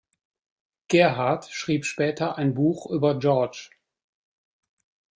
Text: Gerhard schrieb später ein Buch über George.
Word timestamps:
Gerhard 0.87 1.45
schrieb 1.51 1.85
später 1.85 2.35
ein 2.35 2.55
Buch 2.55 2.87
über 2.89 3.19
George. 3.19 3.69